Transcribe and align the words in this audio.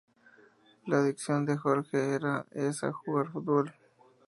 La 0.87 0.97
adicción 0.97 1.45
de 1.45 1.57
Jorge 1.57 2.15
era 2.15 2.47
esa: 2.53 2.91
jugar 2.91 3.27
futbol. 3.31 3.71